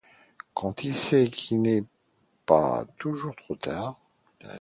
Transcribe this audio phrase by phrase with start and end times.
[0.77, 1.83] Qui sait s’il n’est
[2.47, 3.99] pas déjà trop tard?